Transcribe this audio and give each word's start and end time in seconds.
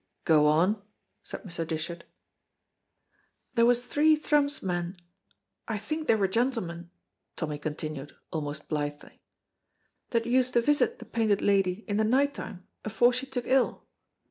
"Go 0.25 0.47
on," 0.47 0.81
said 1.21 1.43
Mr. 1.43 1.63
Dishart. 1.67 2.05
"There 3.53 3.67
was 3.67 3.85
three 3.85 4.15
Thrums 4.15 4.63
men 4.63 4.97
I 5.67 5.77
think 5.77 6.07
they 6.07 6.15
were 6.15 6.27
gentlemen" 6.27 6.89
Tommy 7.35 7.59
continued, 7.59 8.15
almost 8.31 8.67
blithely, 8.67 9.21
"that 10.09 10.25
used 10.25 10.53
to 10.53 10.61
visit 10.61 10.97
the 10.97 11.05
Painted 11.05 11.43
Lady 11.43 11.85
in 11.87 11.97
the 11.97 12.03
night 12.03 12.33
time 12.33 12.65
afore 12.83 13.13
she 13.13 13.27
took 13.27 13.45
ill. 13.45 13.85